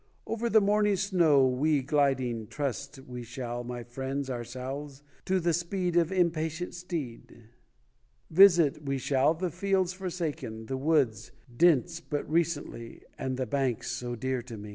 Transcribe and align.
Over 0.25 0.49
the 0.49 0.61
morning 0.61 0.95
snow 0.95 1.45
we 1.45 1.83
gliding, 1.83 2.47
Trust 2.47 3.01
we 3.05 3.21
shall, 3.21 3.63
my 3.63 3.83
friend, 3.83 4.27
ourselves 4.31 5.03
To 5.25 5.39
the 5.39 5.53
speed 5.53 5.95
of 5.95 6.11
impatient 6.11 6.73
steed; 6.73 7.43
Visit 8.31 8.83
we 8.83 8.97
shall 8.97 9.35
the 9.35 9.51
fields 9.51 9.93
forsaken, 9.93 10.65
The 10.65 10.77
woods, 10.77 11.31
dense 11.55 11.99
but 11.99 12.27
recently, 12.27 13.03
And 13.19 13.37
the 13.37 13.45
banks 13.45 13.91
so 13.91 14.15
dear 14.15 14.41
to 14.41 14.57
me. 14.57 14.69